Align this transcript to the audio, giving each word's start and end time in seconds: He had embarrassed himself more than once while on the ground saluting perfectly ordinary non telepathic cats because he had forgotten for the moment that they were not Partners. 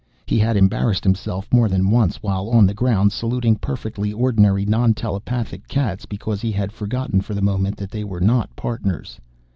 He 0.25 0.39
had 0.39 0.57
embarrassed 0.57 1.03
himself 1.03 1.47
more 1.53 1.69
than 1.69 1.91
once 1.91 2.23
while 2.23 2.49
on 2.49 2.65
the 2.65 2.73
ground 2.73 3.11
saluting 3.11 3.55
perfectly 3.57 4.11
ordinary 4.11 4.65
non 4.65 4.95
telepathic 4.95 5.67
cats 5.67 6.07
because 6.07 6.41
he 6.41 6.51
had 6.51 6.71
forgotten 6.71 7.21
for 7.21 7.35
the 7.35 7.39
moment 7.43 7.77
that 7.77 7.91
they 7.91 8.03
were 8.03 8.19
not 8.19 8.49
Partners. 8.55 9.19